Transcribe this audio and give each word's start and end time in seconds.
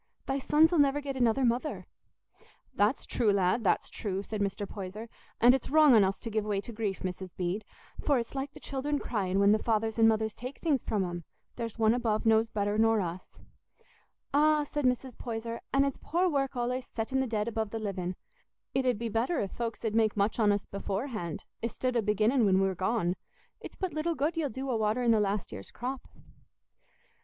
Thy 0.25 0.39
sons 0.39 0.73
'ull 0.73 0.79
never 0.79 0.99
get 0.99 1.15
another 1.15 1.45
mother." 1.45 1.85
"That's 2.73 3.05
true, 3.05 3.31
lad, 3.31 3.63
that's 3.63 3.87
true," 3.87 4.23
said 4.23 4.41
Mr. 4.41 4.67
Poyser; 4.67 5.09
"and 5.39 5.53
it's 5.53 5.69
wrong 5.69 5.93
on 5.93 6.03
us 6.03 6.19
to 6.21 6.31
give 6.31 6.43
way 6.43 6.59
to 6.59 6.71
grief, 6.71 7.01
Mrs. 7.01 7.37
Bede; 7.37 7.63
for 8.03 8.17
it's 8.17 8.33
like 8.33 8.51
the 8.53 8.59
children 8.59 8.97
cryin' 8.97 9.39
when 9.39 9.51
the 9.51 9.59
fathers 9.61 9.99
and 9.99 10.09
mothers 10.09 10.33
take 10.33 10.57
things 10.57 10.81
from 10.81 11.05
'em. 11.05 11.23
There's 11.55 11.77
One 11.77 11.93
above 11.93 12.25
knows 12.25 12.49
better 12.49 12.79
nor 12.79 12.99
us." 12.99 13.37
"Ah," 14.33 14.63
said 14.63 14.85
Mrs. 14.85 15.19
Poyser, 15.19 15.61
"an' 15.71 15.85
it's 15.85 15.99
poor 16.01 16.27
work 16.27 16.55
allays 16.55 16.87
settin' 16.87 17.19
the 17.19 17.27
dead 17.27 17.47
above 17.47 17.69
the 17.69 17.77
livin'. 17.77 18.15
We 18.15 18.15
shall 18.15 18.23
all 18.23 18.25
on 18.25 18.25
us 18.25 18.33
be 18.33 18.43
dead 18.43 18.57
some 18.57 18.57
time, 18.57 18.71
I 18.73 18.73
reckon—it 18.73 18.89
'ud 18.89 18.97
be 18.97 19.19
better 19.19 19.39
if 19.41 19.51
folks 19.51 19.85
'ud 19.85 19.93
make 19.93 20.17
much 20.17 20.39
on 20.39 20.51
us 20.51 20.65
beforehand, 20.65 21.45
i'stid 21.61 21.95
o' 21.95 22.01
beginnin' 22.01 22.45
when 22.47 22.59
we're 22.59 22.73
gone. 22.73 23.15
It's 23.59 23.75
but 23.75 23.93
little 23.93 24.15
good 24.15 24.35
you'll 24.35 24.49
do 24.49 24.67
a 24.71 24.75
watering 24.75 25.11
the 25.11 25.19
last 25.19 25.51
year's 25.51 25.69
crop." 25.69 26.07